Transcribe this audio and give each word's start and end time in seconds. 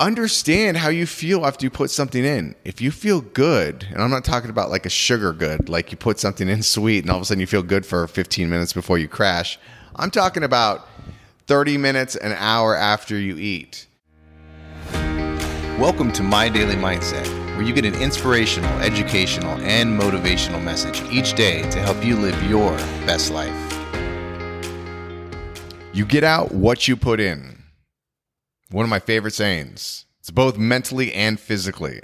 understand 0.00 0.78
how 0.78 0.88
you 0.88 1.04
feel 1.04 1.44
after 1.44 1.66
you 1.66 1.68
put 1.68 1.90
something 1.90 2.24
in. 2.24 2.54
If 2.64 2.80
you 2.80 2.90
feel 2.90 3.20
good, 3.20 3.86
and 3.90 4.02
I'm 4.02 4.08
not 4.08 4.24
talking 4.24 4.48
about 4.48 4.70
like 4.70 4.86
a 4.86 4.90
sugar 4.90 5.34
good, 5.34 5.68
like 5.68 5.92
you 5.92 5.98
put 5.98 6.18
something 6.18 6.48
in 6.48 6.62
sweet 6.62 7.04
and 7.04 7.10
all 7.10 7.18
of 7.18 7.22
a 7.22 7.26
sudden 7.26 7.40
you 7.40 7.46
feel 7.46 7.62
good 7.62 7.84
for 7.84 8.06
15 8.06 8.48
minutes 8.48 8.72
before 8.72 8.96
you 8.96 9.08
crash. 9.08 9.58
I'm 9.96 10.10
talking 10.10 10.42
about 10.42 10.88
30 11.48 11.76
minutes, 11.76 12.16
an 12.16 12.32
hour 12.32 12.74
after 12.74 13.18
you 13.18 13.36
eat. 13.36 13.86
Welcome 15.78 16.12
to 16.12 16.22
My 16.22 16.48
Daily 16.48 16.76
Mindset, 16.76 17.26
where 17.54 17.62
you 17.62 17.74
get 17.74 17.84
an 17.84 17.94
inspirational, 17.94 18.72
educational, 18.80 19.52
and 19.58 20.00
motivational 20.00 20.64
message 20.64 21.02
each 21.10 21.34
day 21.34 21.60
to 21.70 21.78
help 21.78 22.02
you 22.02 22.16
live 22.16 22.42
your 22.44 22.74
best 23.04 23.30
life. 23.30 23.52
You 25.92 26.06
get 26.06 26.24
out 26.24 26.52
what 26.52 26.88
you 26.88 26.96
put 26.96 27.20
in. 27.20 27.49
One 28.70 28.84
of 28.84 28.90
my 28.90 29.00
favorite 29.00 29.34
sayings. 29.34 30.04
It's 30.20 30.30
both 30.30 30.56
mentally 30.56 31.12
and 31.12 31.40
physically. 31.40 32.00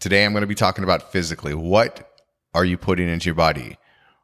Today 0.00 0.24
I'm 0.24 0.32
going 0.32 0.40
to 0.40 0.48
be 0.48 0.56
talking 0.56 0.82
about 0.82 1.12
physically. 1.12 1.54
What 1.54 2.12
are 2.52 2.64
you 2.64 2.76
putting 2.76 3.08
into 3.08 3.26
your 3.26 3.36
body? 3.36 3.78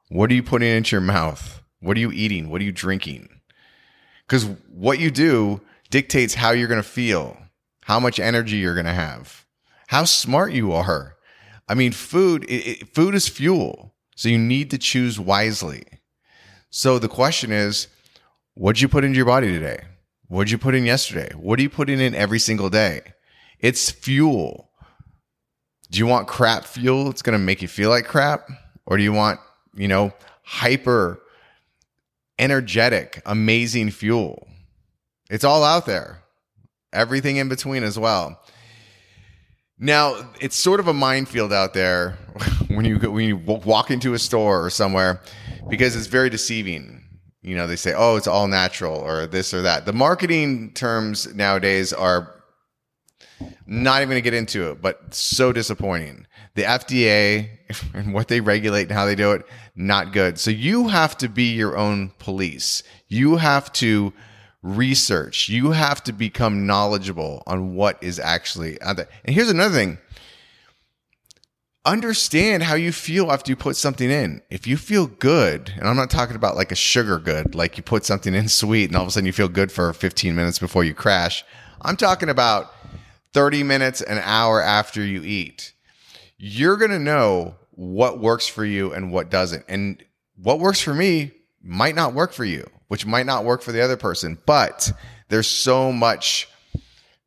What 0.08 0.32
are 0.32 0.34
you 0.34 0.42
putting 0.42 0.68
into 0.68 0.96
your 0.96 1.00
mouth? 1.00 1.62
What 1.78 1.96
are 1.96 2.00
you 2.00 2.10
eating? 2.10 2.50
What 2.50 2.60
are 2.60 2.64
you 2.64 2.72
drinking? 2.72 3.28
Because 4.26 4.46
what 4.68 4.98
you 4.98 5.12
do 5.12 5.60
dictates 5.88 6.34
how 6.34 6.50
you're 6.50 6.66
going 6.66 6.82
to 6.82 6.88
feel, 6.88 7.36
how 7.84 8.00
much 8.00 8.18
energy 8.18 8.56
you're 8.56 8.74
going 8.74 8.86
to 8.86 8.92
have, 8.92 9.46
how 9.86 10.02
smart 10.02 10.52
you 10.52 10.72
are. 10.72 11.14
I 11.68 11.74
mean, 11.74 11.92
food, 11.92 12.42
it, 12.44 12.66
it, 12.66 12.94
food 12.96 13.14
is 13.14 13.28
fuel. 13.28 13.94
So 14.16 14.28
you 14.28 14.38
need 14.38 14.72
to 14.72 14.78
choose 14.78 15.20
wisely. 15.20 15.84
So 16.68 16.98
the 16.98 17.08
question 17.08 17.52
is, 17.52 17.86
what'd 18.54 18.80
you 18.80 18.88
put 18.88 19.04
into 19.04 19.16
your 19.16 19.26
body 19.26 19.52
today? 19.52 19.84
What'd 20.28 20.50
you 20.50 20.58
put 20.58 20.74
in 20.74 20.84
yesterday? 20.84 21.30
What 21.36 21.58
are 21.58 21.62
you 21.62 21.70
putting 21.70 22.00
in 22.00 22.14
every 22.14 22.38
single 22.38 22.68
day? 22.68 23.00
It's 23.60 23.90
fuel. 23.90 24.70
Do 25.90 25.98
you 25.98 26.06
want 26.06 26.26
crap 26.26 26.64
fuel? 26.64 27.08
It's 27.10 27.22
going 27.22 27.38
to 27.38 27.44
make 27.44 27.62
you 27.62 27.68
feel 27.68 27.90
like 27.90 28.06
crap. 28.06 28.48
Or 28.86 28.96
do 28.96 29.02
you 29.02 29.12
want, 29.12 29.38
you 29.74 29.86
know, 29.86 30.12
hyper 30.42 31.20
energetic, 32.38 33.22
amazing 33.24 33.90
fuel? 33.90 34.48
It's 35.30 35.44
all 35.44 35.62
out 35.62 35.86
there. 35.86 36.22
Everything 36.92 37.36
in 37.36 37.48
between 37.48 37.84
as 37.84 37.98
well. 37.98 38.40
Now, 39.78 40.32
it's 40.40 40.56
sort 40.56 40.80
of 40.80 40.88
a 40.88 40.94
minefield 40.94 41.52
out 41.52 41.74
there 41.74 42.12
when 42.68 42.84
you 42.84 42.98
when 42.98 43.28
you 43.28 43.36
walk 43.36 43.90
into 43.90 44.14
a 44.14 44.18
store 44.18 44.64
or 44.64 44.70
somewhere 44.70 45.20
because 45.68 45.94
it's 45.94 46.06
very 46.06 46.30
deceiving 46.30 47.04
you 47.46 47.54
know, 47.54 47.68
they 47.68 47.76
say, 47.76 47.94
oh, 47.96 48.16
it's 48.16 48.26
all 48.26 48.48
natural 48.48 48.96
or 48.96 49.24
this 49.26 49.54
or 49.54 49.62
that. 49.62 49.86
The 49.86 49.92
marketing 49.92 50.72
terms 50.72 51.32
nowadays 51.32 51.92
are 51.92 52.42
not 53.68 54.02
even 54.02 54.10
going 54.10 54.22
to 54.22 54.30
get 54.30 54.34
into 54.34 54.70
it, 54.70 54.82
but 54.82 55.14
so 55.14 55.52
disappointing. 55.52 56.26
The 56.56 56.62
FDA 56.62 57.50
and 57.94 58.12
what 58.12 58.26
they 58.26 58.40
regulate 58.40 58.88
and 58.88 58.92
how 58.92 59.06
they 59.06 59.14
do 59.14 59.30
it, 59.30 59.46
not 59.76 60.12
good. 60.12 60.40
So 60.40 60.50
you 60.50 60.88
have 60.88 61.16
to 61.18 61.28
be 61.28 61.54
your 61.54 61.76
own 61.76 62.10
police. 62.18 62.82
You 63.06 63.36
have 63.36 63.72
to 63.74 64.12
research. 64.62 65.48
You 65.48 65.70
have 65.70 66.02
to 66.02 66.12
become 66.12 66.66
knowledgeable 66.66 67.44
on 67.46 67.76
what 67.76 68.02
is 68.02 68.18
actually 68.18 68.82
out 68.82 68.96
there. 68.96 69.08
And 69.24 69.36
here's 69.36 69.50
another 69.50 69.72
thing 69.72 69.98
understand 71.86 72.64
how 72.64 72.74
you 72.74 72.90
feel 72.90 73.30
after 73.30 73.50
you 73.50 73.56
put 73.56 73.76
something 73.76 74.10
in. 74.10 74.42
If 74.50 74.66
you 74.66 74.76
feel 74.76 75.06
good, 75.06 75.72
and 75.76 75.88
I'm 75.88 75.96
not 75.96 76.10
talking 76.10 76.36
about 76.36 76.56
like 76.56 76.72
a 76.72 76.76
sugar 76.76 77.18
good, 77.18 77.54
like 77.54 77.76
you 77.76 77.82
put 77.84 78.04
something 78.04 78.34
in 78.34 78.48
sweet 78.48 78.90
and 78.90 78.96
all 78.96 79.02
of 79.02 79.08
a 79.08 79.12
sudden 79.12 79.26
you 79.26 79.32
feel 79.32 79.48
good 79.48 79.70
for 79.70 79.92
15 79.92 80.34
minutes 80.34 80.58
before 80.58 80.82
you 80.82 80.92
crash. 80.92 81.44
I'm 81.80 81.96
talking 81.96 82.28
about 82.28 82.74
30 83.32 83.62
minutes, 83.62 84.02
an 84.02 84.18
hour 84.18 84.60
after 84.60 85.02
you 85.02 85.22
eat. 85.22 85.72
You're 86.38 86.76
going 86.76 86.90
to 86.90 86.98
know 86.98 87.54
what 87.70 88.18
works 88.18 88.48
for 88.48 88.64
you 88.64 88.92
and 88.92 89.12
what 89.12 89.30
doesn't. 89.30 89.64
And 89.68 90.02
what 90.36 90.58
works 90.58 90.80
for 90.80 90.92
me 90.92 91.32
might 91.62 91.94
not 91.94 92.14
work 92.14 92.32
for 92.32 92.44
you, 92.44 92.68
which 92.88 93.06
might 93.06 93.26
not 93.26 93.44
work 93.44 93.62
for 93.62 93.72
the 93.72 93.82
other 93.82 93.96
person. 93.96 94.38
But 94.44 94.92
there's 95.28 95.48
so 95.48 95.92
much, 95.92 96.48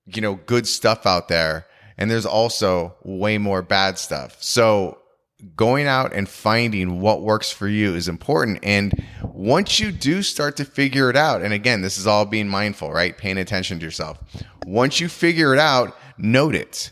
you 0.05 0.21
know, 0.21 0.35
good 0.35 0.67
stuff 0.67 1.05
out 1.05 1.29
there 1.29 1.65
and 1.99 2.09
there's 2.09 2.25
also 2.25 2.95
way 3.03 3.37
more 3.37 3.61
bad 3.61 3.99
stuff. 3.99 4.41
So 4.41 4.97
going 5.55 5.85
out 5.85 6.13
and 6.13 6.27
finding 6.27 7.01
what 7.01 7.21
works 7.21 7.51
for 7.51 7.67
you 7.67 7.93
is 7.93 8.07
important. 8.07 8.59
And 8.63 8.93
once 9.21 9.79
you 9.81 9.91
do 9.91 10.23
start 10.23 10.55
to 10.57 10.65
figure 10.65 11.09
it 11.09 11.17
out, 11.17 11.41
and 11.41 11.53
again, 11.53 11.81
this 11.81 11.97
is 11.97 12.07
all 12.07 12.25
being 12.25 12.47
mindful, 12.47 12.91
right? 12.91 13.17
Paying 13.17 13.37
attention 13.37 13.79
to 13.79 13.85
yourself. 13.85 14.17
Once 14.65 15.01
you 15.01 15.09
figure 15.09 15.53
it 15.53 15.59
out, 15.59 15.95
note 16.17 16.55
it 16.55 16.91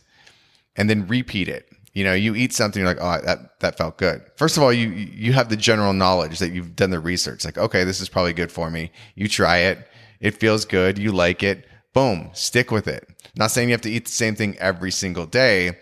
and 0.75 0.89
then 0.89 1.07
repeat 1.07 1.47
it. 1.47 1.69
You 1.93 2.03
know, 2.03 2.13
you 2.13 2.35
eat 2.35 2.53
something, 2.53 2.81
you're 2.81 2.93
like, 2.93 3.01
oh, 3.01 3.25
that, 3.25 3.59
that 3.61 3.77
felt 3.77 3.97
good. 3.97 4.21
First 4.35 4.57
of 4.57 4.61
all, 4.61 4.73
you, 4.73 4.89
you 4.89 5.31
have 5.33 5.47
the 5.47 5.57
general 5.57 5.93
knowledge 5.93 6.39
that 6.39 6.51
you've 6.51 6.75
done 6.75 6.89
the 6.89 6.99
research. 6.99 7.45
Like, 7.45 7.57
okay, 7.57 7.85
this 7.85 8.01
is 8.01 8.09
probably 8.09 8.33
good 8.33 8.51
for 8.51 8.69
me. 8.69 8.91
You 9.15 9.29
try 9.29 9.57
it. 9.59 9.87
It 10.19 10.37
feels 10.37 10.65
good. 10.65 10.99
You 10.99 11.13
like 11.13 11.43
it. 11.43 11.65
Boom, 11.97 12.29
stick 12.33 12.69
with 12.69 12.87
it. 12.87 13.09
Not 13.35 13.49
saying 13.49 13.69
you 13.69 13.73
have 13.73 13.81
to 13.81 13.89
eat 13.89 14.05
the 14.05 14.11
same 14.11 14.35
thing 14.35 14.55
every 14.59 14.91
single 14.91 15.25
day, 15.25 15.79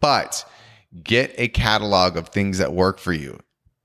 but 0.00 0.50
get 1.04 1.34
a 1.36 1.48
catalog 1.48 2.16
of 2.16 2.30
things 2.30 2.56
that 2.56 2.72
work 2.72 2.98
for 2.98 3.12
you. 3.12 3.38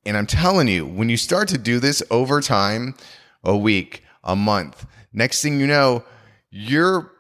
And 0.06 0.16
I'm 0.16 0.26
telling 0.26 0.70
you, 0.70 0.86
when 0.86 1.10
you 1.10 1.18
start 1.18 1.50
to 1.50 1.58
do 1.58 1.80
this 1.82 2.02
over 2.10 2.40
time, 2.40 2.96
a 3.44 3.58
week, 3.58 4.02
a 4.24 4.34
month, 4.34 4.86
next 5.12 5.42
thing 5.42 5.60
you 5.60 5.68
know, 5.68 6.06
your 6.52 7.12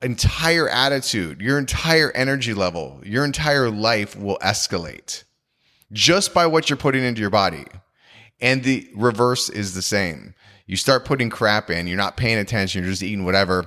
entire 0.00 0.68
attitude, 0.68 1.40
your 1.40 1.58
entire 1.58 2.12
energy 2.12 2.54
level, 2.54 3.00
your 3.04 3.24
entire 3.24 3.68
life 3.68 4.14
will 4.14 4.38
escalate 4.42 5.24
just 5.90 6.32
by 6.32 6.46
what 6.46 6.70
you're 6.70 6.76
putting 6.76 7.02
into 7.02 7.20
your 7.20 7.30
body. 7.30 7.64
And 8.40 8.62
the 8.62 8.88
reverse 8.94 9.48
is 9.48 9.74
the 9.74 9.82
same. 9.82 10.36
You 10.68 10.76
start 10.76 11.06
putting 11.06 11.30
crap 11.30 11.70
in, 11.70 11.86
you're 11.86 11.96
not 11.96 12.18
paying 12.18 12.38
attention, 12.38 12.82
you're 12.82 12.92
just 12.92 13.02
eating 13.02 13.24
whatever 13.24 13.64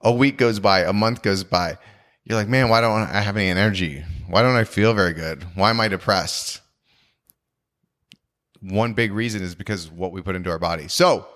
a 0.00 0.10
week 0.10 0.38
goes 0.38 0.58
by, 0.58 0.80
a 0.80 0.92
month 0.92 1.20
goes 1.20 1.44
by. 1.44 1.76
You're 2.24 2.38
like, 2.38 2.48
man, 2.48 2.70
why 2.70 2.80
don't 2.80 3.02
I 3.02 3.20
have 3.20 3.36
any 3.36 3.50
energy? 3.50 4.02
Why 4.26 4.40
don't 4.40 4.56
I 4.56 4.64
feel 4.64 4.94
very 4.94 5.12
good? 5.12 5.44
Why 5.54 5.68
am 5.68 5.80
I 5.80 5.88
depressed? 5.88 6.62
One 8.62 8.94
big 8.94 9.12
reason 9.12 9.42
is 9.42 9.54
because 9.54 9.90
what 9.90 10.12
we 10.12 10.22
put 10.22 10.34
into 10.34 10.50
our 10.50 10.58
body. 10.58 10.88
So, 10.88 11.28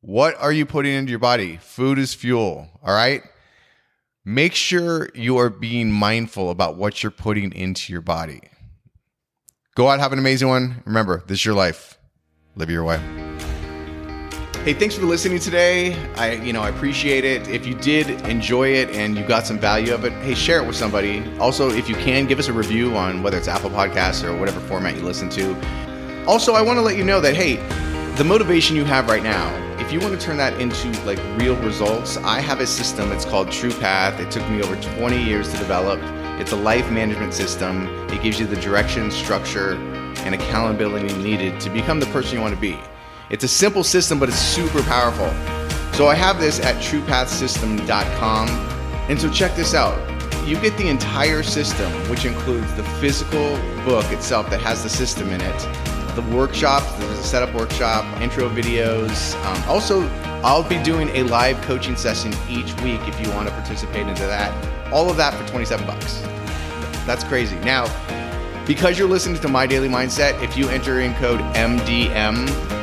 what 0.00 0.36
are 0.40 0.52
you 0.52 0.64
putting 0.64 0.92
into 0.92 1.10
your 1.10 1.18
body? 1.18 1.56
Food 1.56 1.98
is 1.98 2.14
fuel, 2.14 2.68
all 2.84 2.94
right? 2.94 3.22
Make 4.24 4.54
sure 4.54 5.08
you 5.12 5.38
are 5.38 5.50
being 5.50 5.90
mindful 5.90 6.50
about 6.50 6.76
what 6.76 7.02
you're 7.02 7.10
putting 7.10 7.52
into 7.52 7.92
your 7.92 8.02
body. 8.02 8.42
Go 9.74 9.88
out, 9.88 9.98
have 9.98 10.12
an 10.12 10.20
amazing 10.20 10.48
one. 10.48 10.82
Remember, 10.84 11.24
this 11.26 11.40
is 11.40 11.44
your 11.44 11.54
life. 11.54 11.98
Live 12.54 12.70
your 12.70 12.84
way. 12.84 13.25
Hey, 14.66 14.74
thanks 14.74 14.96
for 14.96 15.04
listening 15.04 15.38
today. 15.38 15.94
I, 16.16 16.32
you 16.32 16.52
know, 16.52 16.60
I 16.60 16.70
appreciate 16.70 17.24
it. 17.24 17.46
If 17.46 17.68
you 17.68 17.74
did 17.76 18.10
enjoy 18.26 18.70
it 18.70 18.90
and 18.90 19.16
you 19.16 19.24
got 19.24 19.46
some 19.46 19.60
value 19.60 19.94
of 19.94 20.04
it, 20.04 20.12
hey, 20.24 20.34
share 20.34 20.60
it 20.60 20.66
with 20.66 20.74
somebody. 20.74 21.22
Also, 21.38 21.70
if 21.70 21.88
you 21.88 21.94
can, 21.94 22.26
give 22.26 22.40
us 22.40 22.48
a 22.48 22.52
review 22.52 22.96
on 22.96 23.22
whether 23.22 23.38
it's 23.38 23.46
Apple 23.46 23.70
Podcasts 23.70 24.24
or 24.24 24.36
whatever 24.36 24.58
format 24.58 24.96
you 24.96 25.02
listen 25.02 25.28
to. 25.28 25.54
Also, 26.26 26.54
I 26.54 26.62
want 26.62 26.78
to 26.78 26.82
let 26.82 26.96
you 26.96 27.04
know 27.04 27.20
that 27.20 27.36
hey, 27.36 27.58
the 28.16 28.24
motivation 28.24 28.74
you 28.74 28.84
have 28.84 29.08
right 29.08 29.22
now, 29.22 29.54
if 29.78 29.92
you 29.92 30.00
want 30.00 30.18
to 30.18 30.26
turn 30.26 30.36
that 30.38 30.60
into 30.60 30.90
like 31.04 31.20
real 31.40 31.54
results, 31.58 32.16
I 32.16 32.40
have 32.40 32.58
a 32.58 32.66
system. 32.66 33.12
It's 33.12 33.24
called 33.24 33.52
True 33.52 33.70
Path. 33.70 34.18
It 34.18 34.32
took 34.32 34.50
me 34.50 34.64
over 34.64 34.74
20 34.98 35.22
years 35.22 35.48
to 35.52 35.58
develop. 35.58 36.00
It's 36.40 36.50
a 36.50 36.56
life 36.56 36.90
management 36.90 37.34
system. 37.34 37.86
It 38.10 38.20
gives 38.20 38.40
you 38.40 38.48
the 38.48 38.56
direction, 38.56 39.12
structure, 39.12 39.74
and 40.24 40.34
accountability 40.34 41.16
needed 41.18 41.60
to 41.60 41.70
become 41.70 42.00
the 42.00 42.06
person 42.06 42.34
you 42.34 42.40
want 42.40 42.56
to 42.56 42.60
be. 42.60 42.76
It's 43.28 43.42
a 43.42 43.48
simple 43.48 43.82
system, 43.82 44.20
but 44.20 44.28
it's 44.28 44.38
super 44.38 44.82
powerful. 44.82 45.28
So 45.94 46.06
I 46.06 46.14
have 46.14 46.38
this 46.38 46.60
at 46.60 46.76
truepathsystem.com. 46.76 48.48
And 49.08 49.20
so 49.20 49.30
check 49.30 49.56
this 49.56 49.74
out. 49.74 49.98
You 50.46 50.60
get 50.60 50.76
the 50.76 50.88
entire 50.88 51.42
system, 51.42 51.90
which 52.08 52.24
includes 52.24 52.72
the 52.74 52.84
physical 53.00 53.56
book 53.84 54.04
itself 54.12 54.48
that 54.50 54.60
has 54.60 54.84
the 54.84 54.88
system 54.88 55.30
in 55.30 55.40
it, 55.40 55.58
the 56.14 56.22
workshops, 56.34 56.90
there's 56.98 57.18
a 57.18 57.22
setup 57.24 57.52
workshop, 57.52 58.04
intro 58.20 58.48
videos. 58.48 59.34
Um, 59.44 59.68
also, 59.68 60.08
I'll 60.44 60.66
be 60.66 60.80
doing 60.84 61.08
a 61.08 61.24
live 61.24 61.60
coaching 61.62 61.96
session 61.96 62.32
each 62.48 62.72
week 62.82 63.00
if 63.08 63.20
you 63.20 63.28
want 63.34 63.48
to 63.48 63.54
participate 63.54 64.06
into 64.06 64.22
that. 64.22 64.52
All 64.92 65.10
of 65.10 65.16
that 65.16 65.34
for 65.34 65.46
27 65.48 65.84
bucks. 65.84 66.20
That's 67.06 67.24
crazy. 67.24 67.56
Now, 67.60 67.86
because 68.66 68.98
you're 68.98 69.08
listening 69.08 69.40
to 69.40 69.48
My 69.48 69.66
Daily 69.66 69.88
Mindset, 69.88 70.40
if 70.42 70.56
you 70.56 70.68
enter 70.68 71.00
in 71.00 71.12
code 71.14 71.40
MDM, 71.54 72.75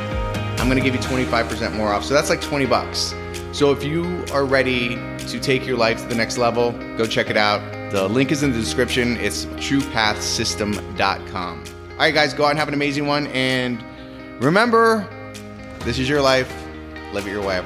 I'm 0.64 0.70
going 0.70 0.82
to 0.82 0.90
give 0.90 0.94
you 0.94 1.00
25% 1.06 1.76
more 1.76 1.92
off. 1.92 2.06
So 2.06 2.14
that's 2.14 2.30
like 2.30 2.40
20 2.40 2.64
bucks. 2.64 3.14
So 3.52 3.70
if 3.70 3.84
you 3.84 4.24
are 4.32 4.46
ready 4.46 4.96
to 5.18 5.38
take 5.38 5.66
your 5.66 5.76
life 5.76 6.00
to 6.00 6.08
the 6.08 6.14
next 6.14 6.38
level, 6.38 6.72
go 6.96 7.04
check 7.04 7.28
it 7.28 7.36
out. 7.36 7.60
The 7.92 8.08
link 8.08 8.32
is 8.32 8.42
in 8.42 8.50
the 8.50 8.58
description. 8.58 9.18
It's 9.18 9.44
truepathsystem.com. 9.44 11.64
All 11.90 11.96
right, 11.98 12.14
guys, 12.14 12.32
go 12.32 12.46
out 12.46 12.48
and 12.48 12.58
have 12.58 12.68
an 12.68 12.72
amazing 12.72 13.06
one. 13.06 13.26
And 13.26 13.84
remember, 14.42 15.06
this 15.80 15.98
is 15.98 16.08
your 16.08 16.22
life. 16.22 16.50
Live 17.12 17.26
it 17.26 17.30
your 17.30 17.46
way. 17.46 17.62